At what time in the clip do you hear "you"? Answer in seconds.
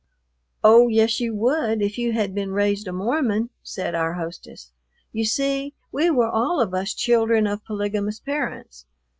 1.19-1.35, 1.99-2.11, 5.11-5.25